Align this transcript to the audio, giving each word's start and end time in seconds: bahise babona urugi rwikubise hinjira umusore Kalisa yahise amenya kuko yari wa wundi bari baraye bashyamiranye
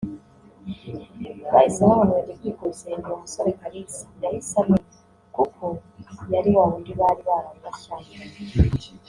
bahise 1.51 1.79
babona 1.87 2.11
urugi 2.13 2.33
rwikubise 2.37 2.83
hinjira 2.89 3.15
umusore 3.17 3.49
Kalisa 3.61 4.05
yahise 4.21 4.55
amenya 4.61 4.91
kuko 5.35 5.63
yari 6.33 6.49
wa 6.55 6.63
wundi 6.69 6.91
bari 6.99 7.21
baraye 7.29 7.57
bashyamiranye 7.65 8.37